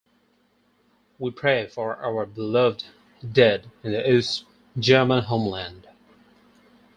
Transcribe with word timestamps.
We 1.19 1.29
pray 1.29 1.67
for 1.67 1.97
our 1.97 2.25
beloved 2.25 2.85
dead 3.31 3.69
in 3.83 3.91
the 3.91 4.11
East 4.15 4.45
German 4.79 5.25
homeland. 5.25 5.85